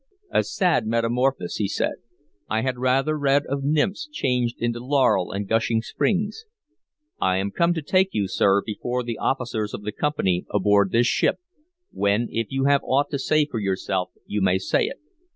[0.31, 1.97] "A sad metamorphosis," he said.
[2.49, 6.45] "I had rather read of nymphs changed into laurel and gushing springs.
[7.21, 11.05] I am come to take you, sir, before the officers of the Company aboard this
[11.05, 11.35] ship,
[11.91, 14.97] when, if you have aught to say for yourself, you may say it.